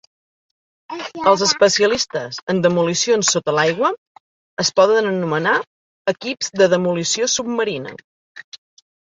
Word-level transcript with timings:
Els 1.31 1.41
especialistes 1.47 2.39
en 2.53 2.61
demolicions 2.65 3.29
sota 3.37 3.55
l'aigua 3.57 3.91
es 4.65 4.73
poden 4.81 5.11
anomenar 5.13 5.55
"equips 6.15 6.53
de 6.63 6.73
demolició 6.75 7.33
submarina". 7.39 7.95